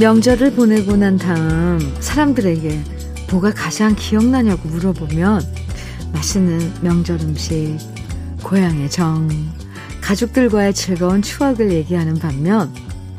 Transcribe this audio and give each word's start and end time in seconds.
명절을 0.00 0.54
보내고 0.54 0.96
난 0.96 1.18
다음 1.18 1.78
사람들에게 2.00 2.82
뭐가 3.30 3.52
가장 3.52 3.94
기억나냐고 3.94 4.66
물어보면 4.70 5.42
맛있는 6.14 6.72
명절 6.80 7.20
음식, 7.20 7.76
고향의 8.42 8.88
정, 8.88 9.28
가족들과의 10.00 10.72
즐거운 10.72 11.20
추억을 11.20 11.72
얘기하는 11.72 12.14
반면 12.14 12.74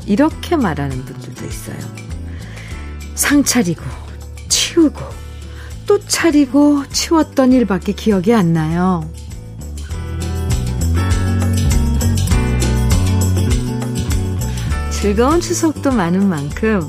이렇게 0.08 0.56
말하는 0.56 1.06
분들도 1.06 1.46
있어요. 1.46 1.78
상 3.14 3.44
차리고 3.44 3.84
치우고 4.50 5.02
또 5.86 6.00
차리고 6.08 6.84
치웠던 6.92 7.54
일밖에 7.54 7.92
기억이 7.92 8.34
안 8.34 8.54
나요. 8.54 9.08
즐거운 15.02 15.42
추석도 15.42 15.94
많은 15.94 16.30
만큼 16.30 16.88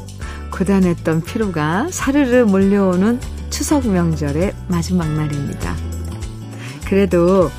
고단했던 0.51 1.23
피로가 1.23 1.89
사르르 1.91 2.45
몰려오는 2.45 3.19
추석 3.49 3.89
명절의 3.89 4.53
마지막 4.69 5.11
날입니다. 5.11 5.75
그래도 6.87 7.51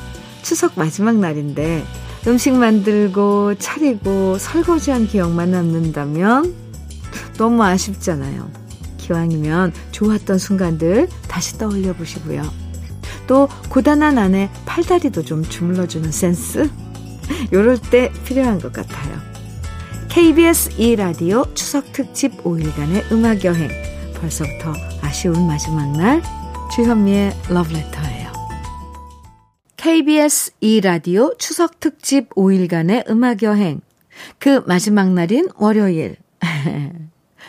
추석 0.42 0.74
마지막 0.76 1.16
날인데 1.16 1.84
음식 2.28 2.54
만들고 2.54 3.56
차리고 3.56 4.38
설거지한 4.38 5.08
기억만 5.08 5.50
남는다면 5.50 6.54
너무 7.36 7.64
아쉽잖아요. 7.64 8.48
기왕이면 8.98 9.72
좋았던 9.90 10.38
순간들 10.38 11.08
다시 11.26 11.58
떠올려 11.58 11.92
보시고요. 11.94 12.44
또 13.26 13.48
고단한 13.70 14.18
안에 14.18 14.50
팔다리도 14.66 15.24
좀 15.24 15.42
주물러주는 15.42 16.12
센스? 16.12 16.70
요럴 17.52 17.78
때 17.90 18.12
필요한 18.24 18.60
것 18.60 18.72
같아요. 18.72 19.23
KBS 20.14 20.70
2라디오 20.76 21.52
추석 21.56 21.92
특집 21.92 22.30
5일간의 22.44 23.10
음악 23.10 23.42
여행. 23.42 23.68
벌써부터 24.14 24.72
아쉬운 25.02 25.44
마지막 25.44 25.90
날 25.96 26.22
주현미의 26.72 27.32
러브레터예요. 27.48 28.32
KBS 29.76 30.52
2라디오 30.62 31.36
추석 31.36 31.80
특집 31.80 32.30
5일간의 32.30 33.10
음악 33.10 33.42
여행. 33.42 33.80
그 34.38 34.62
마지막 34.68 35.12
날인 35.12 35.48
월요일. 35.56 36.14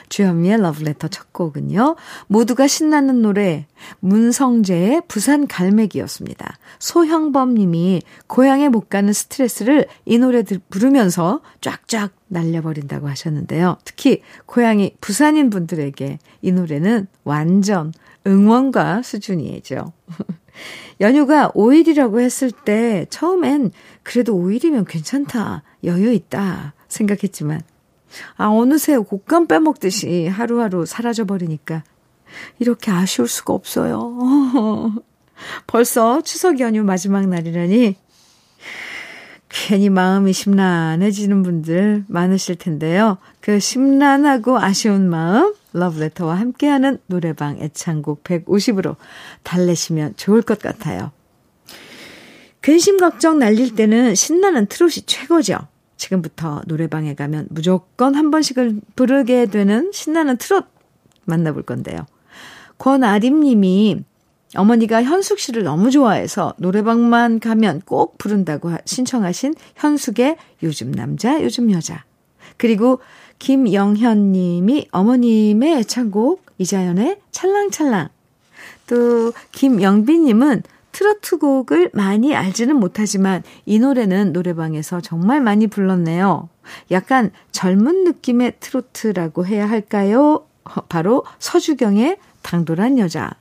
주현미의 0.09 0.61
러브레터 0.61 1.08
첫 1.08 1.34
곡은요. 1.34 1.95
모두가 2.28 2.67
신나는 2.67 3.22
노래 3.22 3.67
문성재의 4.00 5.03
부산 5.08 5.48
갈매기였습니다. 5.48 6.58
소형범 6.80 7.56
님이 7.56 8.02
고향에 8.28 8.70
못 8.70 8.89
가는 8.89 9.11
스트레스를 9.11 9.88
이 10.06 10.17
노래 10.17 10.44
부르면서 10.70 11.42
쫙쫙 11.61 12.11
날려버린다고 12.28 13.08
하셨는데요. 13.08 13.78
특히 13.86 14.22
고향이 14.45 14.95
부산인 15.02 15.50
분들에게 15.50 16.20
이 16.42 16.52
노래는 16.52 17.08
완전 17.23 17.94
응원가 18.28 19.02
수준이죠. 19.02 19.94
연휴가 21.02 21.50
5일이라고 21.52 22.22
했을 22.22 22.52
때 22.52 23.06
처음엔 23.09 23.72
그래도 24.03 24.36
5일이면 24.36 24.86
괜찮다, 24.88 25.64
여유 25.83 26.14
있다 26.14 26.73
생각했지만 26.88 27.61
아, 28.38 28.47
어느새 28.47 28.97
곶감 28.97 29.47
빼먹듯이 29.47 30.27
하루하루 30.27 30.85
사라져버리니까 30.85 31.83
이렇게 32.59 32.92
아쉬울 32.92 33.27
수가 33.27 33.53
없어요. 33.53 34.95
벌써 35.67 36.21
추석 36.21 36.59
연휴 36.59 36.83
마지막 36.83 37.27
날이라니 37.27 37.95
괜히 39.49 39.89
마음이 39.89 40.33
심란해지는 40.33 41.43
분들 41.43 42.05
많으실 42.08 42.55
텐데요. 42.55 43.17
그 43.39 43.59
심란하고 43.59 44.59
아쉬운 44.59 45.09
마음 45.09 45.53
러브레터와 45.73 46.36
함께하는 46.36 46.99
노래방 47.08 47.58
애창곡 47.59 48.23
150으로 48.23 48.95
달래시면 49.43 50.15
좋을 50.17 50.42
것 50.42 50.59
같아요. 50.59 51.11
근심 52.59 52.97
걱정 52.97 53.39
날릴 53.39 53.76
때는 53.76 54.15
신나는 54.15 54.65
트롯이 54.65 55.05
최고죠. 55.05 55.59
지금부터 55.98 56.61
노래방에 56.66 57.16
가면 57.16 57.48
무조건 57.50 58.16
한 58.16 58.32
번씩은 58.32 58.82
부르게 58.95 59.45
되는 59.45 59.92
신나는 59.94 60.38
트롯 60.38 60.66
만나볼 61.26 61.64
건데요. 61.64 62.06
권아림 62.78 63.42
님이 63.42 64.04
어머니가 64.56 65.04
현숙 65.04 65.39
씨를 65.39 65.64
너무 65.64 65.92
좋아해서 65.92 66.54
노래방만 66.58 67.39
가면 67.39 67.82
꼭 67.86 68.17
부른다고 68.17 68.72
신청하신 68.86 69.56
현숙의 69.76 70.38
요즘 70.64 70.92
남자, 70.92 71.42
요즘 71.42 71.72
여자. 71.72 72.04
그리고 72.58 73.00
김영현 73.39 74.32
님이 74.32 74.88
어머님의 74.92 75.80
애창곡 75.80 76.45
이자연의 76.58 77.20
찰랑찰랑. 77.32 78.10
또 78.88 79.33
김영빈 79.52 80.26
님은 80.26 80.64
트로트 80.95 81.39
곡을 81.39 81.89
많이 81.94 82.33
알지는 82.33 82.78
못하지만 82.78 83.44
이 83.66 83.80
노래는 83.80 84.32
노래방에서 84.32 85.02
정말 85.02 85.42
많이 85.42 85.67
불렀네요. 85.67 86.48
약간 86.89 87.32
젊은 87.52 88.06
느낌의 88.06 88.54
트로트라고 88.61 89.45
해야 89.45 89.70
할까요? 89.70 90.45
바로 90.88 91.26
서주경의 91.39 92.16
당돌한 92.44 92.98
여자. 92.98 93.32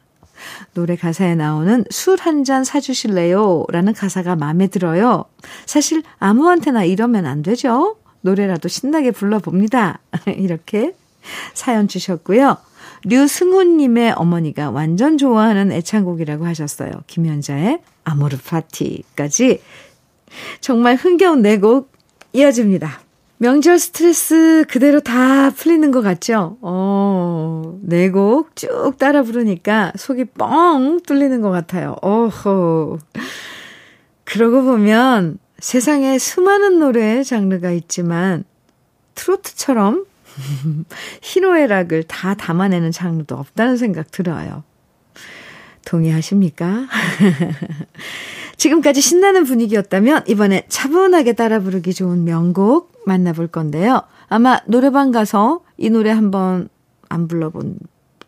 노래 0.75 0.97
가사에 0.97 1.37
나오는 1.37 1.85
술 1.93 2.19
한 2.23 2.43
잔 2.43 2.65
사주실래요? 2.65 3.67
라는 3.69 3.93
가사가 3.93 4.35
마음에 4.35 4.67
들어요. 4.67 5.25
사실 5.65 6.03
아무한테나 6.19 6.83
이러면 6.83 7.25
안 7.25 7.43
되죠? 7.43 7.99
노래라도 8.23 8.67
신나게 8.67 9.13
불러봅니다. 9.13 10.01
이렇게 10.27 10.97
사연 11.53 11.87
주셨고요. 11.87 12.57
류승훈님의 13.05 14.13
어머니가 14.17 14.71
완전 14.71 15.19
좋아하는 15.19 15.73
애창곡이라고 15.73 16.47
하셨어요. 16.47 16.91
김현자의 17.07 17.81
아모르 18.05 18.37
파티까지 18.39 19.61
정말 20.61 20.97
흥겨운 20.97 21.43
네 21.43 21.59
곡 21.59 21.93
이어집니다. 22.33 23.01
명절 23.39 23.79
스트레스 23.79 24.65
그대로 24.69 25.01
다 25.01 25.51
풀리는 25.51 25.91
것 25.91 26.01
같죠? 26.03 26.57
어, 26.63 27.79
네 27.83 28.09
곡 28.11 28.57
쭉 28.57 28.95
따라 28.99 29.23
부르니까 29.23 29.93
속이 29.97 30.25
뻥 30.37 31.01
뚫리는 31.07 31.41
것 31.41 31.51
같아요. 31.51 31.97
어허. 32.03 32.99
그러고 34.25 34.63
보면 34.63 35.39
세상에 35.59 36.19
수많은 36.19 36.79
노래 36.79 37.23
장르가 37.23 37.71
있지만 37.71 38.45
트로트처럼 39.15 40.07
희노애락을 41.22 42.05
다 42.05 42.34
담아내는 42.34 42.93
장르도 42.93 43.34
없다는 43.34 43.77
생각 43.77 44.11
들어요. 44.11 44.62
동의하십니까? 45.84 46.87
지금까지 48.56 49.00
신나는 49.00 49.44
분위기였다면 49.44 50.25
이번에 50.27 50.65
차분하게 50.69 51.34
따라 51.34 51.61
부르기 51.61 51.93
좋은 51.93 52.25
명곡 52.25 52.93
만나볼 53.05 53.49
건데요. 53.49 54.03
아마 54.28 54.61
노래방 54.67 55.11
가서 55.11 55.61
이 55.77 55.91
노래 55.91 56.11
한번 56.11 56.69
안 57.09 57.28
불러본, 57.28 57.78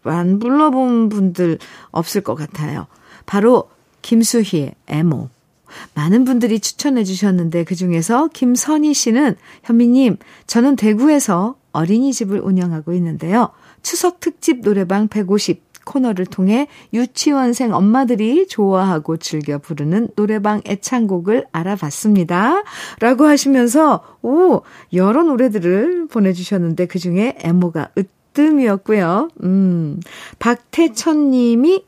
안 0.05 0.39
불러본 0.39 1.09
분들 1.09 1.59
없을 1.91 2.21
것 2.21 2.34
같아요. 2.34 2.87
바로 3.25 3.71
김수희의 4.03 4.75
애모. 4.87 5.31
많은 5.95 6.25
분들이 6.25 6.61
추천해 6.61 7.05
주셨는데 7.05 7.65
그 7.65 7.75
중에서 7.75 8.28
김선희 8.33 8.95
씨는 8.95 9.36
현미님, 9.65 10.16
저는 10.47 10.77
대구에서 10.77 11.57
어린이집을 11.77 12.41
운영하고 12.41 12.93
있는데요. 12.95 13.51
추석 13.83 14.21
특집 14.21 14.63
노래방 14.63 15.09
150 15.09 15.67
코너를 15.87 16.27
통해 16.27 16.67
유치원생 16.93 17.73
엄마들이 17.73 18.49
좋아하고 18.49 19.19
즐겨 19.19 19.59
부르는 19.59 20.09
노래방 20.17 20.61
애창곡을 20.67 21.47
알아봤습니다. 21.53 22.65
라고 22.99 23.25
하시면서, 23.25 24.03
오, 24.23 24.63
여러 24.93 25.23
노래들을 25.23 26.09
보내주셨는데 26.09 26.87
그 26.87 26.99
중에 26.99 27.37
애모가 27.39 27.91
으뜸이었고요. 27.97 29.29
음, 29.45 30.01
박태천 30.41 31.31
님이 31.31 31.84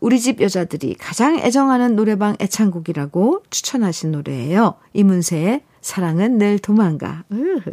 우리 0.00 0.20
집 0.20 0.40
여자들이 0.40 0.94
가장 0.94 1.38
애정하는 1.38 1.96
노래방 1.96 2.36
애창곡이라고 2.40 3.42
추천하신 3.50 4.12
노래예요. 4.12 4.74
이문세의 4.92 5.62
사랑은 5.80 6.38
늘 6.38 6.58
도망가. 6.58 7.24
으흐. 7.32 7.72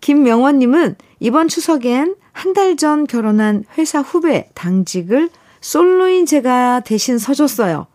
김명원님은 0.00 0.96
이번 1.20 1.48
추석엔 1.48 2.16
한 2.32 2.52
달 2.54 2.76
전 2.76 3.06
결혼한 3.06 3.64
회사 3.76 4.00
후배 4.00 4.48
당직을 4.54 5.28
솔로인 5.60 6.24
제가 6.26 6.80
대신 6.80 7.18
서줬어요. 7.18 7.86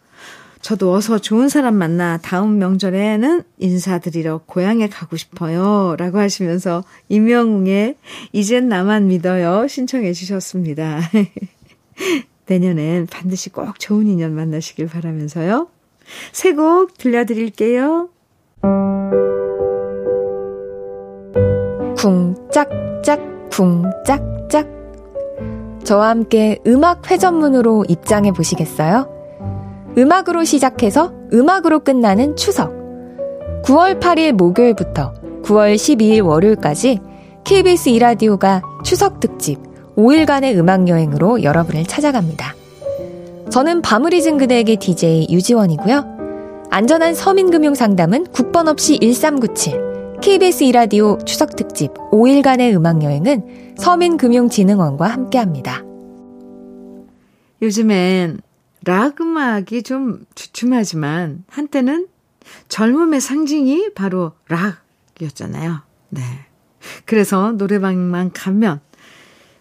저도 0.62 0.94
어서 0.94 1.18
좋은 1.20 1.48
사람 1.50 1.76
만나 1.76 2.18
다음 2.22 2.58
명절에는 2.58 3.44
인사드리러 3.58 4.42
고향에 4.46 4.88
가고 4.90 5.16
싶어요. 5.18 5.96
라고 5.98 6.20
하시면서 6.20 6.84
임영웅의 7.10 7.96
이젠 8.34 8.68
나만 8.70 9.08
믿어요. 9.08 9.68
신청해 9.68 10.14
주셨습니다. 10.14 11.00
내년엔 12.48 13.08
반드시 13.08 13.50
꼭 13.50 13.80
좋은 13.80 14.08
인연 14.08 14.34
만나시길 14.36 14.88
바라면서요. 14.88 15.68
새 16.34 16.54
곡 16.54 16.98
들려드릴게요. 16.98 18.10
쿵짝짝 22.04 23.50
쿵짝짝. 23.50 24.68
저와 25.86 26.10
함께 26.10 26.60
음악 26.68 27.10
회전문으로 27.10 27.86
입장해 27.88 28.34
보시겠어요? 28.34 29.08
음악으로 29.98 30.44
시작해서 30.44 31.14
음악으로 31.32 31.80
끝나는 31.80 32.36
추석. 32.36 32.74
9월 33.64 34.02
8일 34.02 34.34
목요일부터 34.34 35.14
9월 35.44 35.76
12일 35.76 36.26
월요일까지 36.26 37.00
KBS 37.46 37.88
이라디오가 37.88 38.62
추석 38.84 39.22
특집 39.22 39.60
5일간의 39.96 40.58
음악여행으로 40.58 41.44
여러분을 41.44 41.86
찾아갑니다. 41.86 42.54
저는 43.50 43.82
밤을 43.82 44.14
잊은 44.14 44.38
그대에게 44.40 44.76
DJ 44.76 45.28
유지원이고요. 45.30 46.04
안전한 46.70 47.14
서민금융 47.14 47.76
상담은 47.76 48.26
국번 48.34 48.68
없이 48.68 49.00
1397. 49.00 49.93
KBS 50.24 50.64
이라디오 50.64 51.18
추석 51.26 51.58
특집 51.58 51.94
5일간의 51.96 52.74
음악 52.78 53.04
여행은 53.04 53.76
서민금융진흥원과 53.78 55.06
함께합니다. 55.06 55.84
요즘엔 57.62 58.40
락 58.86 59.20
음악이 59.20 59.84
좀 59.84 60.26
주춤하지만 60.34 61.44
한때는 61.50 62.08
젊음의 62.70 63.20
상징이 63.20 63.94
바로 63.96 64.32
락이었잖아요. 64.48 65.82
네. 66.12 66.22
그래서 67.04 67.52
노래방만 67.52 68.32
가면 68.32 68.80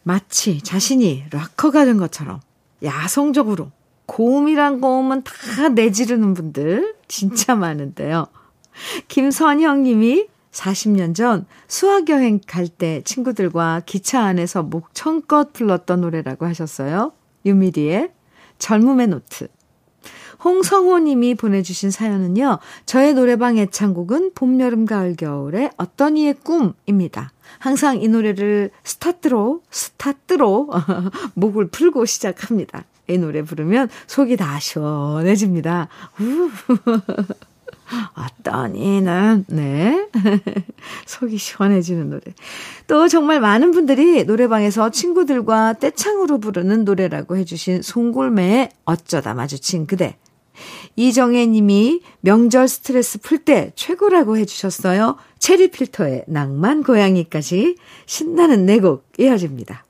마치 0.05 0.63
자신이 0.63 1.25
락커가 1.33 1.85
된 1.87 1.97
것처럼 1.97 2.41
야성적으로 2.85 3.73
고음이란 4.07 4.81
고음은 4.81 5.25
다 5.25 5.71
내지르는 5.71 6.35
분들 6.35 6.95
진짜 7.09 7.57
많은데요. 7.57 8.29
김선형 9.09 9.83
님이 9.83 10.29
40년 10.53 11.15
전 11.15 11.47
수학여행 11.67 12.41
갈 12.47 12.69
때 12.69 13.03
친구들과 13.05 13.83
기차 13.85 14.23
안에서 14.23 14.63
목청껏 14.63 15.53
불렀던 15.53 16.01
노래라고 16.03 16.47
하셨어요. 16.47 17.13
유미리의 17.45 18.13
젊음의 18.59 19.09
노트. 19.09 19.49
홍성호 20.45 21.01
님이 21.01 21.35
보내주신 21.35 21.91
사연은요. 21.91 22.59
저의 22.87 23.15
노래방 23.15 23.59
애창곡은 23.59 24.33
봄, 24.35 24.61
여름, 24.61 24.87
가을, 24.87 25.15
겨울의 25.15 25.71
어떤 25.77 26.17
이의 26.17 26.35
꿈입니다. 26.35 27.33
항상 27.59 28.01
이 28.01 28.09
노래를 28.09 28.71
스타트로, 28.83 29.63
스타트로 29.71 30.71
목을 31.35 31.69
풀고 31.69 32.07
시작합니다. 32.07 32.85
이 33.09 33.19
노래 33.19 33.43
부르면 33.43 33.89
속이 34.07 34.37
다 34.37 34.59
시원해집니다. 34.59 35.89
어떤 38.15 38.77
이는, 38.77 39.45
네. 39.49 40.09
속이 41.07 41.39
시원해지는 41.39 42.11
노래. 42.11 42.23
또 42.87 43.09
정말 43.09 43.41
많은 43.41 43.71
분들이 43.71 44.25
노래방에서 44.25 44.91
친구들과 44.91 45.75
떼창으로 45.75 46.39
부르는 46.39 46.85
노래라고 46.85 47.37
해주신 47.37 47.83
송골매의 47.83 48.71
어쩌다 48.85 49.35
마주친 49.35 49.87
그대. 49.87 50.17
이정혜 50.97 51.47
님이 51.47 52.03
명절 52.21 52.69
스트레스 52.69 53.19
풀 53.19 53.39
때 53.45 53.73
최고라고 53.75 54.37
해주셨어요. 54.37 55.17
체리 55.39 55.71
필터의 55.71 56.25
낭만 56.29 56.83
고양이까지 56.83 57.77
신나는 58.07 58.67
내곡 58.67 59.05
이어집니다. 59.19 59.85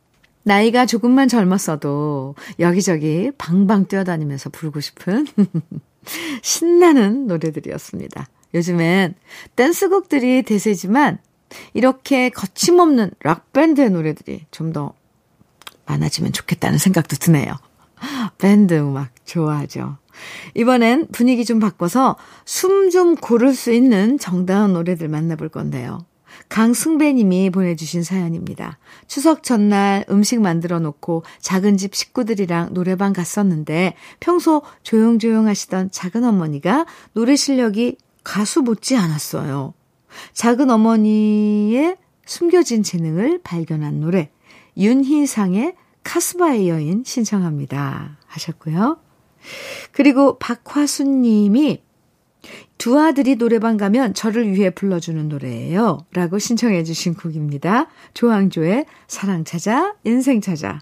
나이가 0.44 0.86
조금만 0.86 1.28
젊었어도 1.28 2.34
여기저기 2.58 3.30
방방 3.38 3.86
뛰어다니면서 3.86 4.50
부르고 4.50 4.80
싶은 4.80 5.26
신나는 6.42 7.26
노래들이었습니다. 7.26 8.26
요즘엔 8.54 9.14
댄스곡들이 9.56 10.42
대세지만 10.42 11.18
이렇게 11.74 12.30
거침없는 12.30 13.10
락밴드의 13.20 13.90
노래들이 13.90 14.46
좀 14.50 14.72
더 14.72 14.94
많아지면 15.86 16.32
좋겠다는 16.32 16.78
생각도 16.78 17.16
드네요. 17.16 17.54
밴드 18.38 18.74
음악 18.74 19.10
좋아하죠. 19.24 19.98
이번엔 20.54 21.08
분위기 21.08 21.44
좀 21.44 21.58
바꿔서 21.60 22.16
숨 22.44 22.90
좀 22.90 23.16
고를 23.16 23.54
수 23.54 23.72
있는 23.72 24.18
정다운 24.18 24.72
노래들 24.74 25.08
만나볼 25.08 25.48
건데요. 25.48 26.04
강승배 26.48 27.12
님이 27.14 27.50
보내주신 27.50 28.02
사연입니다. 28.02 28.78
추석 29.06 29.42
전날 29.42 30.04
음식 30.10 30.40
만들어 30.40 30.78
놓고 30.78 31.24
작은 31.40 31.76
집 31.76 31.94
식구들이랑 31.94 32.74
노래방 32.74 33.12
갔었는데 33.12 33.94
평소 34.20 34.62
조용조용 34.82 35.46
하시던 35.46 35.90
작은 35.90 36.24
어머니가 36.24 36.86
노래 37.12 37.36
실력이 37.36 37.96
가수 38.24 38.62
못지 38.62 38.96
않았어요. 38.96 39.74
작은 40.34 40.70
어머니의 40.70 41.96
숨겨진 42.26 42.82
재능을 42.82 43.40
발견한 43.42 44.00
노래, 44.00 44.30
윤희상의 44.76 45.74
카스바의 46.04 46.68
여인 46.68 47.02
신청합니다. 47.04 48.18
하셨고요. 48.26 48.98
그리고 49.92 50.38
박화순 50.38 51.22
님이 51.22 51.82
두 52.78 52.98
아들이 52.98 53.36
노래방 53.36 53.76
가면 53.76 54.14
저를 54.14 54.52
위해 54.52 54.70
불러주는 54.70 55.28
노래예요. 55.28 55.98
라고 56.12 56.38
신청해 56.38 56.82
주신 56.84 57.14
곡입니다. 57.14 57.86
조항조의 58.14 58.86
사랑 59.06 59.44
찾아, 59.44 59.94
인생 60.04 60.40
찾아. 60.40 60.80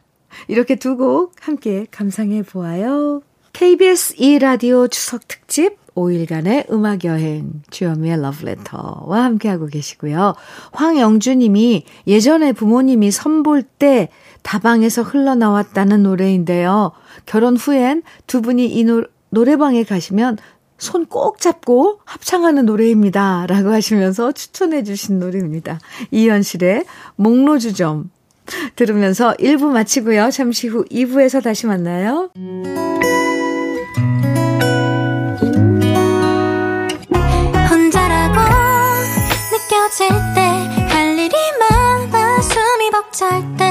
이렇게 0.49 0.77
두 0.77 0.97
곡 0.97 1.35
함께 1.41 1.87
감상해 1.91 2.43
보아요. 2.43 3.23
KBS 3.53 4.17
2라디오 4.17 4.91
추석 4.91 5.27
특집 5.29 5.77
5일간의 5.95 6.71
음악여행 6.71 7.63
주현미의 7.71 8.23
러브레터와 8.23 9.25
함께하고 9.25 9.67
계시고요. 9.67 10.35
황영주 10.73 11.35
님이 11.35 11.85
예전에 12.07 12.53
부모님이 12.53 13.11
선볼 13.11 13.63
때 13.65 14.09
다방에서 14.43 15.03
흘러나왔다는 15.03 16.05
노래인데요. 16.05 16.93
결혼 17.27 17.57
후엔 17.57 18.03
두 18.27 18.41
분이 18.41 18.67
이 18.67 18.85
노, 18.85 19.05
노래방에 19.31 19.83
가시면 19.85 20.39
손 20.81 21.05
꼭 21.07 21.39
잡고 21.41 22.01
합창하는 22.05 22.65
노래입니다. 22.67 23.47
라고 23.49 23.71
하시면서 23.71 24.33
추천해 24.33 24.83
주신 24.83 25.19
노래입니다. 25.19 25.79
이현실의 26.11 26.85
목로주점 27.17 28.11
들으면서 28.77 29.35
1부 29.39 29.67
마치고요. 29.67 30.31
잠시 30.31 30.69
후 30.69 30.85
2부에서 30.91 31.43
다시 31.43 31.67
만나요. 31.67 32.31
혼자라고 37.71 38.39
느껴질 39.53 40.09
때 40.35 40.41
할 40.89 41.19
일이 41.19 41.35
많아 41.61 42.41
숨이 42.43 42.91
벅찰 42.91 43.43
때 43.57 43.71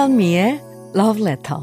주현미의 0.00 0.62
Letter. 0.96 1.60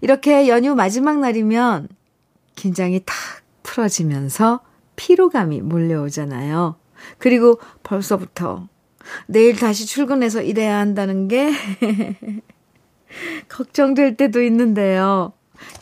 이렇게 0.00 0.48
연휴 0.48 0.74
마지막 0.74 1.20
날이면 1.20 1.86
긴장이 2.56 3.02
탁 3.06 3.14
풀어지면서 3.62 4.62
피로감이 4.96 5.60
몰려오잖아요. 5.60 6.74
그리고 7.18 7.60
벌써부터 7.84 8.66
내일 9.28 9.54
다시 9.54 9.86
출근해서 9.86 10.42
일해야 10.42 10.78
한다는 10.78 11.28
게 11.28 11.52
걱정될 13.48 14.16
때도 14.16 14.42
있는데요. 14.42 15.32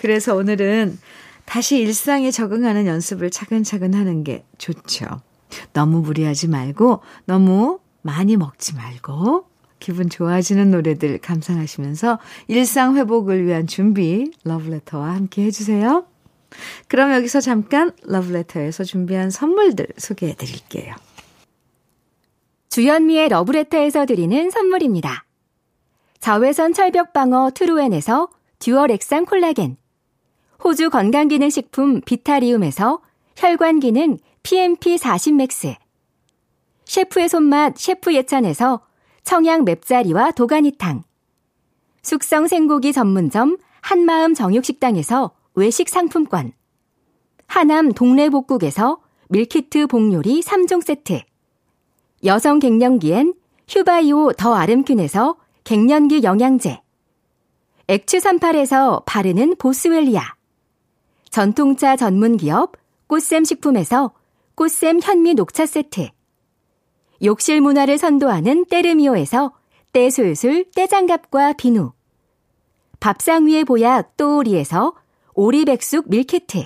그래서 0.00 0.34
오늘은 0.34 0.98
다시 1.48 1.78
일상에 1.78 2.30
적응하는 2.30 2.86
연습을 2.86 3.30
차근차근 3.30 3.94
하는 3.94 4.22
게 4.22 4.44
좋죠. 4.58 5.06
너무 5.72 6.02
무리하지 6.02 6.46
말고, 6.46 7.00
너무 7.24 7.80
많이 8.02 8.36
먹지 8.36 8.74
말고, 8.74 9.46
기분 9.78 10.10
좋아지는 10.10 10.70
노래들 10.70 11.16
감상하시면서 11.18 12.18
일상 12.48 12.98
회복을 12.98 13.46
위한 13.46 13.66
준비, 13.66 14.30
러브레터와 14.44 15.14
함께 15.14 15.44
해주세요. 15.44 16.04
그럼 16.86 17.14
여기서 17.14 17.40
잠깐 17.40 17.92
러브레터에서 18.02 18.84
준비한 18.84 19.30
선물들 19.30 19.86
소개해 19.96 20.34
드릴게요. 20.34 20.94
주현미의 22.68 23.30
러브레터에서 23.30 24.04
드리는 24.04 24.50
선물입니다. 24.50 25.24
자외선 26.20 26.74
철벽 26.74 27.14
방어 27.14 27.52
트루엔에서 27.54 28.28
듀얼 28.58 28.90
액상 28.90 29.24
콜라겐, 29.24 29.77
호주 30.62 30.90
건강기능식품 30.90 32.00
비타리움에서 32.00 33.00
혈관기능 33.36 34.18
PMP40 34.42 35.34
맥스. 35.34 35.74
셰프의 36.84 37.28
손맛 37.28 37.78
셰프 37.78 38.14
예찬에서 38.14 38.80
청양 39.22 39.64
맵자리와 39.64 40.32
도가니탕, 40.32 41.04
숙성 42.02 42.48
생고기 42.48 42.92
전문점 42.92 43.58
한마음 43.82 44.34
정육식당에서 44.34 45.32
외식 45.54 45.90
상품권, 45.90 46.52
하남 47.46 47.92
동래복국에서 47.92 49.00
밀키트 49.28 49.86
복요리 49.86 50.40
3종 50.40 50.82
세트, 50.82 51.20
여성 52.24 52.58
갱년기엔 52.58 53.34
휴바이오 53.68 54.32
더 54.32 54.54
아름퀸에서 54.54 55.36
갱년기 55.64 56.22
영양제, 56.22 56.80
액추 57.88 58.16
38에서 58.16 59.04
바르는 59.04 59.56
보스웰리아, 59.58 60.38
전통차 61.30 61.97
전문 61.97 62.37
기업 62.37 62.73
꽃샘 63.06 63.44
식품에서 63.44 64.12
꽃샘 64.54 65.00
현미 65.02 65.35
녹차 65.35 65.66
세트, 65.66 66.08
욕실 67.23 67.61
문화를 67.61 67.99
선도하는 67.99 68.66
때르미오에서 68.66 69.52
때술술 69.92 70.70
때장갑과 70.75 71.54
비누, 71.54 71.92
밥상 73.00 73.47
위의 73.47 73.64
보약 73.64 74.16
또오리에서 74.16 74.94
오리백숙 75.35 76.08
밀키트, 76.08 76.64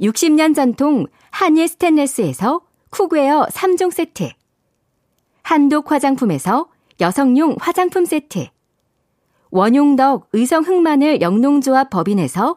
60년 0.00 0.54
전통 0.54 1.06
한일 1.30 1.68
스텐레스에서 1.68 2.60
cookware 2.90 3.46
3종 3.46 3.90
세트, 3.90 4.30
한독 5.42 5.90
화장품에서 5.90 6.68
여성용 7.00 7.56
화장품 7.58 8.04
세트, 8.04 8.48
원용덕 9.50 10.28
의성 10.32 10.64
흑마늘 10.64 11.20
영농조합 11.22 11.90
법인에서 11.90 12.56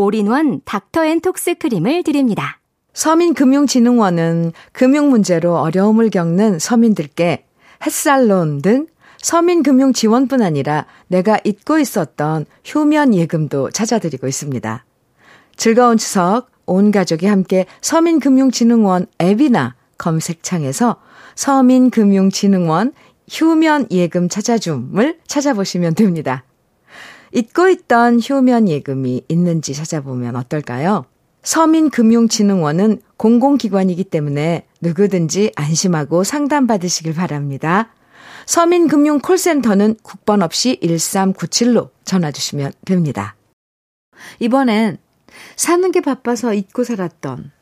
올인원 0.00 0.62
닥터앤톡스 0.64 1.56
크림을 1.56 2.02
드립니다. 2.04 2.58
서민금융진흥원은 2.94 4.52
금융 4.72 5.10
문제로 5.10 5.58
어려움을 5.58 6.08
겪는 6.08 6.58
서민들께 6.58 7.44
햇살론 7.84 8.62
등 8.62 8.86
서민금융 9.18 9.92
지원뿐 9.92 10.40
아니라 10.40 10.86
내가 11.08 11.38
잊고 11.44 11.78
있었던 11.78 12.46
휴면 12.64 13.14
예금도 13.14 13.70
찾아드리고 13.70 14.26
있습니다. 14.26 14.84
즐거운 15.56 15.98
추석 15.98 16.50
온 16.64 16.90
가족이 16.90 17.26
함께 17.26 17.66
서민금융진흥원 17.82 19.06
앱이나 19.20 19.74
검색창에서 19.98 20.96
서민금융진흥원 21.34 22.92
휴면 23.28 23.88
예금 23.90 24.30
찾아줌을 24.30 25.18
찾아보시면 25.26 25.94
됩니다. 25.94 26.44
잊고 27.32 27.68
있던 27.68 28.20
휴면 28.20 28.68
예금이 28.68 29.22
있는지 29.28 29.74
찾아보면 29.74 30.36
어떨까요? 30.36 31.04
서민금융진흥원은 31.42 33.00
공공기관이기 33.16 34.04
때문에 34.04 34.66
누구든지 34.80 35.52
안심하고 35.56 36.24
상담받으시길 36.24 37.14
바랍니다. 37.14 37.92
서민금융 38.46 39.20
콜센터는 39.20 39.96
국번 40.02 40.42
없이 40.42 40.78
1397로 40.82 41.90
전화 42.04 42.30
주시면 42.30 42.72
됩니다. 42.84 43.36
이번엔 44.38 44.98
사는 45.56 45.92
게 45.92 46.00
바빠서 46.00 46.52
잊고 46.52 46.84
살았던 46.84 47.52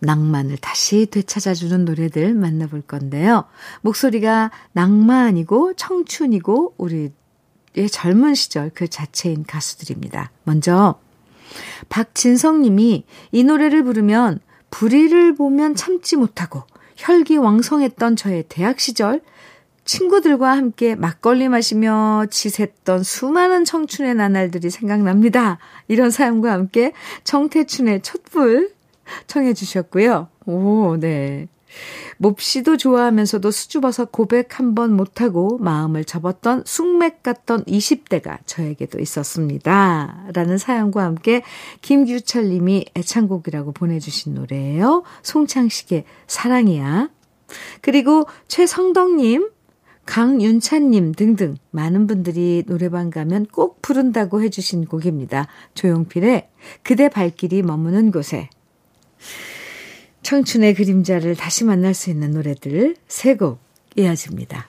낭만을 0.00 0.56
다시 0.56 1.06
되찾아주는 1.06 1.84
노래들 1.84 2.34
만나볼 2.34 2.82
건데요. 2.82 3.44
목소리가 3.82 4.50
낭만이고 4.72 5.74
청춘이고 5.74 6.74
우리 6.78 7.12
의 7.76 7.88
젊은 7.88 8.34
시절 8.34 8.70
그 8.74 8.88
자체인 8.88 9.44
가수들입니다. 9.44 10.32
먼저 10.44 10.98
박진성 11.88 12.62
님이 12.62 13.04
이 13.30 13.44
노래를 13.44 13.84
부르면 13.84 14.40
불의를 14.70 15.34
보면 15.34 15.74
참지 15.74 16.16
못하고 16.16 16.64
혈기왕성했던 16.96 18.16
저의 18.16 18.44
대학 18.48 18.80
시절 18.80 19.22
친구들과 19.84 20.50
함께 20.50 20.94
막걸리 20.94 21.48
마시며 21.48 22.26
지샜던 22.30 23.02
수많은 23.02 23.64
청춘의 23.64 24.14
나날들이 24.14 24.70
생각납니다. 24.70 25.58
이런 25.88 26.10
사연과 26.10 26.52
함께 26.52 26.92
정태춘의 27.24 28.02
촛불 28.02 28.72
청해 29.26 29.54
주셨고요. 29.54 30.28
오, 30.46 30.96
네. 30.98 31.48
몹시도 32.18 32.76
좋아하면서도 32.76 33.50
수줍어서 33.50 34.06
고백 34.06 34.58
한 34.58 34.74
번 34.74 34.92
못하고 34.94 35.58
마음을 35.58 36.04
접었던 36.04 36.62
숙맥 36.64 37.22
같던 37.22 37.64
20대가 37.64 38.38
저에게도 38.46 39.00
있었습니다. 39.00 40.26
라는 40.32 40.58
사연과 40.58 41.02
함께 41.02 41.42
김규철 41.82 42.48
님이 42.50 42.84
애창곡이라고 42.96 43.72
보내주신 43.72 44.34
노래예요. 44.34 45.02
송창식의 45.22 46.04
사랑이야. 46.28 47.10
그리고 47.80 48.26
최성덕 48.46 49.16
님, 49.16 49.50
강윤찬님 50.06 51.12
등등 51.14 51.56
많은 51.70 52.06
분들이 52.06 52.64
노래방 52.66 53.10
가면 53.10 53.46
꼭 53.46 53.80
부른다고 53.82 54.42
해주신 54.42 54.86
곡입니다. 54.86 55.46
조용필의 55.74 56.48
그대 56.82 57.08
발길이 57.08 57.62
머무는 57.62 58.10
곳에 58.10 58.48
청춘의 60.22 60.74
그림자를 60.74 61.34
다시 61.36 61.64
만날 61.64 61.94
수 61.94 62.10
있는 62.10 62.32
노래들 62.32 62.96
세 63.08 63.36
곡 63.36 63.58
이어집니다. 63.96 64.68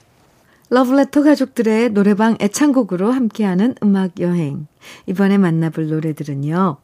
러브레터 0.70 1.22
가족들의 1.22 1.90
노래방 1.90 2.36
애창곡으로 2.40 3.12
함께하는 3.12 3.74
음악 3.82 4.18
여행. 4.20 4.66
이번에 5.06 5.36
만나볼 5.36 5.88
노래들은요. 5.88 6.78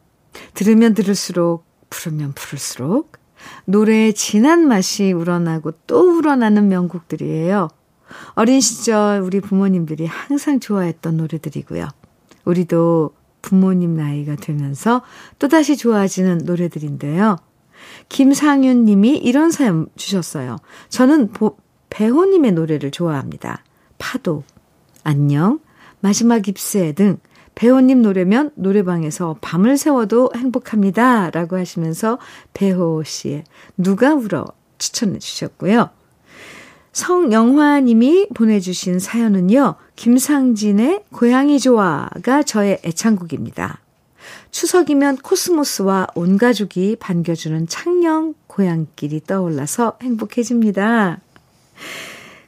들으면 0.53 0.93
들을수록, 0.93 1.65
부르면 1.89 2.33
부를수록 2.33 3.13
노래의 3.65 4.13
진한 4.13 4.67
맛이 4.67 5.11
우러나고 5.11 5.71
또 5.87 6.17
우러나는 6.17 6.67
명곡들이에요. 6.67 7.69
어린 8.33 8.61
시절 8.61 9.21
우리 9.21 9.39
부모님들이 9.39 10.05
항상 10.05 10.59
좋아했던 10.59 11.17
노래들이고요. 11.17 11.87
우리도 12.45 13.11
부모님 13.41 13.95
나이가 13.95 14.35
되면서 14.35 15.01
또다시 15.39 15.77
좋아지는 15.77 16.39
노래들인데요. 16.45 17.37
김상윤 18.09 18.85
님이 18.85 19.17
이런 19.17 19.51
사연 19.51 19.87
주셨어요. 19.95 20.57
저는 20.89 21.31
보, 21.31 21.57
배호님의 21.89 22.53
노래를 22.53 22.91
좋아합니다. 22.91 23.63
파도, 23.97 24.43
안녕, 25.03 25.59
마지막 25.99 26.47
입새 26.47 26.93
등 26.93 27.17
배호님 27.55 28.01
노래면 28.01 28.51
노래방에서 28.55 29.37
밤을 29.41 29.77
새워도 29.77 30.31
행복합니다. 30.35 31.29
라고 31.31 31.57
하시면서 31.57 32.17
배호 32.53 33.03
씨의 33.03 33.43
누가 33.77 34.13
울어 34.13 34.45
추천해 34.77 35.19
주셨고요. 35.19 35.89
성영화 36.93 37.81
님이 37.81 38.27
보내주신 38.33 38.99
사연은요, 38.99 39.75
김상진의 39.95 41.03
고양이 41.11 41.59
좋아가 41.59 42.43
저의 42.43 42.79
애창곡입니다. 42.85 43.79
추석이면 44.51 45.17
코스모스와 45.17 46.07
온 46.15 46.37
가족이 46.37 46.97
반겨주는 46.99 47.67
창녕 47.67 48.33
고향길이 48.47 49.21
떠올라서 49.25 49.97
행복해집니다. 50.01 51.19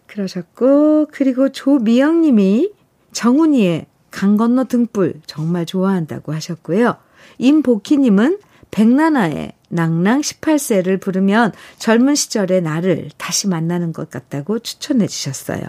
그러셨고, 0.08 1.08
그리고 1.12 1.50
조미영 1.50 2.22
님이 2.22 2.72
정훈이의 3.14 3.86
강 4.10 4.36
건너 4.36 4.66
등불 4.66 5.22
정말 5.26 5.66
좋아한다고 5.66 6.34
하셨고요. 6.34 6.98
임복희 7.38 7.98
님은 7.98 8.40
백나나의 8.72 9.54
낭낭 9.70 10.22
18세를 10.22 11.00
부르면 11.00 11.54
젊은 11.78 12.16
시절의 12.16 12.62
나를 12.62 13.10
다시 13.18 13.48
만나는 13.48 13.94
것 13.94 14.10
같다고 14.10 14.60
추천해 14.60 15.08
주셨어요. 15.08 15.62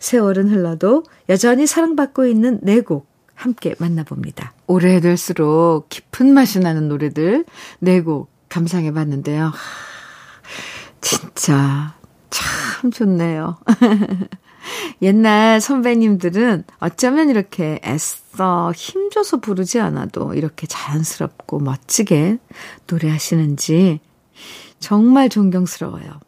세월은 0.00 0.48
흘러도 0.50 1.04
여전히 1.28 1.66
사랑받고 1.66 2.26
있는 2.26 2.58
네곡 2.62 3.11
함께 3.34 3.74
만나봅니다. 3.78 4.52
오래될수록 4.66 5.88
깊은 5.88 6.32
맛이 6.32 6.60
나는 6.60 6.88
노래들 6.88 7.44
네곡 7.80 8.30
감상해 8.48 8.92
봤는데요. 8.92 9.52
진짜 11.00 11.94
참 12.30 12.90
좋네요. 12.90 13.58
옛날 15.02 15.60
선배님들은 15.60 16.64
어쩌면 16.78 17.28
이렇게 17.28 17.80
애써 17.84 18.72
힘줘서 18.74 19.38
부르지 19.38 19.80
않아도 19.80 20.34
이렇게 20.34 20.66
자연스럽고 20.66 21.58
멋지게 21.58 22.38
노래하시는지 22.86 24.00
정말 24.78 25.28
존경스러워요. 25.28 26.20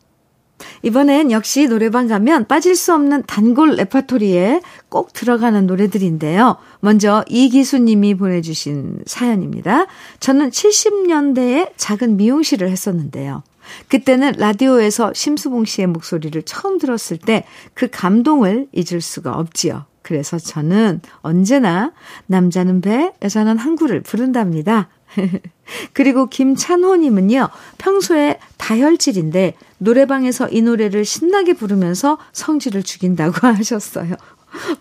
이번엔 0.83 1.31
역시 1.31 1.67
노래방 1.67 2.09
가면 2.09 2.47
빠질 2.47 2.77
수 2.77 2.95
없는 2.95 3.25
단골 3.27 3.77
레파토리에 3.77 4.61
꼭 4.89 5.13
들어가는 5.13 5.67
노래들인데요. 5.67 6.57
먼저 6.81 7.25
이기수님이 7.29 8.15
보내주신 8.15 9.01
사연입니다. 9.07 9.87
저는 10.21 10.51
70년대에 10.51 11.71
작은 11.77 12.17
미용실을 12.17 12.71
했었는데요. 12.71 13.43
그때는 13.89 14.35
라디오에서 14.37 15.15
심수봉 15.15 15.65
씨의 15.65 15.87
목소리를 15.87 16.43
처음 16.43 16.79
들었을 16.79 17.17
때 17.17 17.45
그 17.73 17.89
감동을 17.91 18.69
잊을 18.73 19.01
수가 19.01 19.33
없지요. 19.33 19.85
그래서 20.03 20.39
저는 20.39 21.01
언제나 21.23 21.93
남자는 22.27 22.81
배, 22.83 23.13
여자는 23.23 23.57
항구를 23.57 24.03
부른답니다. 24.03 24.89
그리고 25.93 26.29
김찬호님은요, 26.29 27.49
평소에 27.79 28.39
다혈질인데 28.59 29.55
노래방에서 29.79 30.49
이 30.51 30.63
노래를 30.63 31.05
신나게 31.05 31.55
부르면서 31.55 32.19
성질을 32.33 32.83
죽인다고 32.83 33.35
하셨어요. 33.47 34.15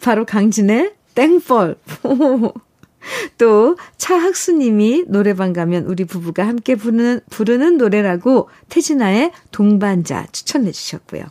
바로 0.02 0.26
강진의 0.26 0.94
땡벌. 1.16 1.78
또 3.38 3.76
차학수님이 3.98 5.06
노래방 5.08 5.52
가면 5.52 5.86
우리 5.86 6.06
부부가 6.06 6.48
함께 6.48 6.76
부르는, 6.76 7.20
부르는 7.30 7.78
노래라고 7.78 8.50
태진아의 8.70 9.34
동반자 9.52 10.28
추천해 10.32 10.72
주셨고요. 10.72 11.24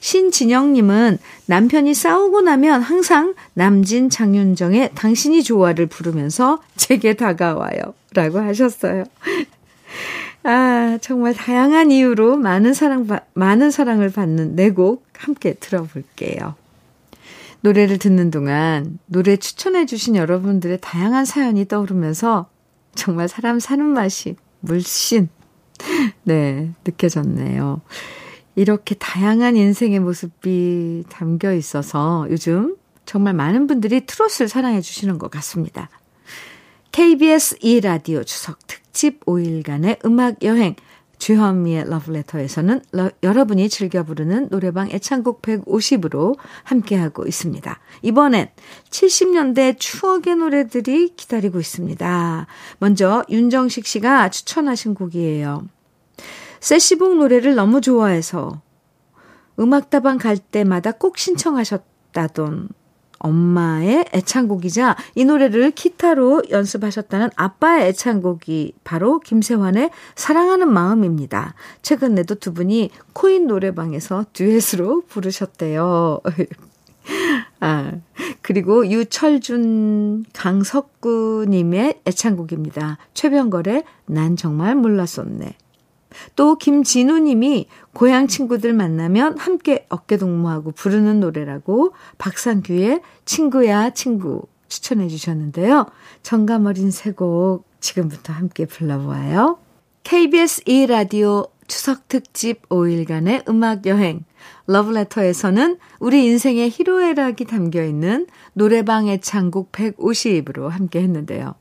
신진영님은 0.00 1.18
남편이 1.46 1.94
싸우고 1.94 2.40
나면 2.40 2.82
항상 2.82 3.34
남진 3.54 4.10
장윤정의 4.10 4.92
당신이 4.94 5.42
좋아를 5.44 5.86
부르면서 5.86 6.60
제게 6.76 7.14
다가와요. 7.14 7.94
라고 8.14 8.38
하셨어요. 8.38 9.04
아, 10.44 10.98
정말 11.00 11.34
다양한 11.34 11.90
이유로 11.90 12.36
많은 12.36 12.74
사랑, 12.74 13.06
많은 13.34 13.70
사랑을 13.70 14.10
받는 14.10 14.56
내곡 14.56 15.06
함께 15.16 15.54
들어볼게요. 15.54 16.54
노래를 17.60 17.98
듣는 17.98 18.30
동안 18.30 18.98
노래 19.06 19.36
추천해주신 19.36 20.16
여러분들의 20.16 20.78
다양한 20.80 21.24
사연이 21.24 21.66
떠오르면서 21.66 22.48
정말 22.94 23.28
사람 23.28 23.60
사는 23.60 23.84
맛이 23.84 24.36
물씬, 24.60 25.28
네, 26.24 26.70
느껴졌네요. 26.84 27.80
이렇게 28.56 28.94
다양한 28.96 29.56
인생의 29.56 30.00
모습이 30.00 31.04
담겨 31.08 31.54
있어서 31.54 32.26
요즘 32.30 32.76
정말 33.06 33.32
많은 33.34 33.66
분들이 33.66 34.04
트롯을 34.04 34.48
사랑해 34.48 34.80
주시는 34.80 35.18
것 35.18 35.30
같습니다. 35.30 35.88
KBS 36.92 37.56
2라디오 37.60 38.24
추석 38.26 38.58
특집 38.66 39.24
5일간의 39.24 40.04
음악 40.04 40.42
여행 40.42 40.76
주현미의 41.16 41.88
러브레터에서는 41.88 42.82
러, 42.92 43.10
여러분이 43.22 43.70
즐겨 43.70 44.02
부르는 44.02 44.50
노래방 44.50 44.90
애창곡 44.90 45.40
150으로 45.40 46.36
함께하고 46.64 47.26
있습니다. 47.26 47.80
이번엔 48.02 48.50
70년대 48.90 49.78
추억의 49.78 50.36
노래들이 50.36 51.14
기다리고 51.16 51.60
있습니다. 51.60 52.46
먼저 52.78 53.24
윤정식 53.30 53.86
씨가 53.86 54.28
추천하신 54.28 54.92
곡이에요. 54.92 55.66
세시봉 56.60 57.18
노래를 57.18 57.54
너무 57.54 57.80
좋아해서 57.80 58.60
음악다방 59.58 60.18
갈 60.18 60.36
때마다 60.36 60.92
꼭 60.92 61.16
신청하셨다던 61.16 62.68
엄마의 63.22 64.04
애창곡이자 64.12 64.96
이 65.14 65.24
노래를 65.24 65.70
기타로 65.70 66.42
연습하셨다는 66.50 67.30
아빠의 67.36 67.88
애창곡이 67.88 68.74
바로 68.84 69.20
김세환의 69.20 69.90
사랑하는 70.14 70.72
마음입니다. 70.72 71.54
최근에도 71.82 72.34
두 72.34 72.52
분이 72.52 72.90
코인 73.12 73.46
노래방에서 73.46 74.26
듀엣으로 74.32 75.02
부르셨대요. 75.08 76.20
아, 77.60 77.92
그리고 78.42 78.86
유철준, 78.88 80.24
강석구님의 80.32 82.00
애창곡입니다. 82.06 82.98
최병걸의 83.14 83.84
난 84.06 84.36
정말 84.36 84.74
몰랐었네. 84.74 85.56
또 86.36 86.56
김진우 86.56 87.18
님이 87.20 87.66
고향 87.92 88.26
친구들 88.26 88.72
만나면 88.72 89.38
함께 89.38 89.86
어깨 89.88 90.16
동무하고 90.16 90.72
부르는 90.72 91.20
노래라고 91.20 91.92
박상규의 92.18 93.00
친구야 93.24 93.90
친구 93.90 94.46
추천해 94.68 95.08
주셨는데요. 95.08 95.86
정감 96.22 96.66
어린 96.66 96.90
새곡 96.90 97.64
지금부터 97.80 98.32
함께 98.32 98.64
불러보아요. 98.64 99.58
KBS 100.04 100.64
2라디오 100.64 101.50
추석 101.66 102.08
특집 102.08 102.68
5일간의 102.68 103.48
음악 103.48 103.86
여행 103.86 104.24
러브레터에서는 104.66 105.78
우리 106.00 106.24
인생의 106.26 106.70
희로애락이 106.70 107.44
담겨 107.44 107.84
있는 107.84 108.26
노래방 108.52 109.08
의창곡 109.08 109.72
150으로 109.72 110.68
함께 110.68 111.00
했는데요. 111.00 111.54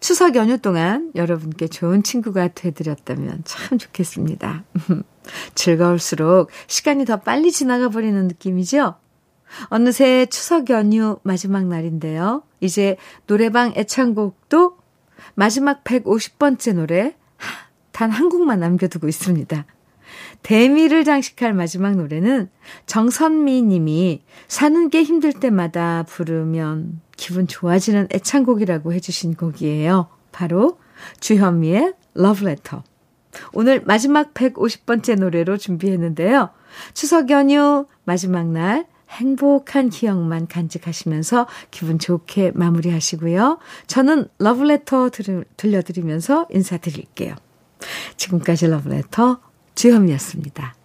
추석 0.00 0.34
연휴 0.36 0.58
동안 0.58 1.10
여러분께 1.14 1.68
좋은 1.68 2.02
친구가 2.02 2.48
되드렸다면 2.48 3.42
참 3.44 3.78
좋겠습니다. 3.78 4.64
즐거울수록 5.54 6.50
시간이 6.66 7.04
더 7.04 7.18
빨리 7.18 7.52
지나가 7.52 7.88
버리는 7.88 8.26
느낌이죠? 8.28 8.94
어느새 9.66 10.26
추석 10.26 10.70
연휴 10.70 11.18
마지막 11.22 11.66
날인데요. 11.66 12.42
이제 12.60 12.96
노래방 13.26 13.72
애창곡도 13.76 14.76
마지막 15.34 15.84
150번째 15.84 16.74
노래 16.74 17.14
단 17.98 18.12
한 18.12 18.28
곡만 18.28 18.60
남겨두고 18.60 19.08
있습니다. 19.08 19.66
대미를 20.44 21.02
장식할 21.02 21.52
마지막 21.52 21.96
노래는 21.96 22.48
정선미 22.86 23.62
님이 23.62 24.22
사는 24.46 24.88
게 24.88 25.02
힘들 25.02 25.32
때마다 25.32 26.04
부르면 26.04 27.00
기분 27.18 27.46
좋아지는 27.46 28.08
애창곡이라고 28.14 28.94
해주신 28.94 29.34
곡이에요. 29.34 30.08
바로 30.32 30.78
주현미의 31.20 31.92
Letter. 32.16 32.82
오늘 33.52 33.82
마지막 33.84 34.32
150번째 34.32 35.18
노래로 35.18 35.58
준비했는데요. 35.58 36.50
추석 36.94 37.28
연휴 37.30 37.86
마지막 38.04 38.46
날 38.46 38.86
행복한 39.10 39.90
기억만 39.90 40.46
간직하시면서 40.46 41.46
기분 41.70 41.98
좋게 41.98 42.52
마무리하시고요. 42.54 43.58
저는 43.86 44.28
러브레터 44.38 45.10
들려드리면서 45.56 46.46
인사드릴게요. 46.50 47.34
지금까지 48.16 48.68
러브레터 48.68 49.40
주현미였습니다. 49.74 50.76